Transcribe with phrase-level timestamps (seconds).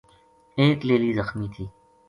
[0.59, 1.65] ایک لیلی زخمی تھی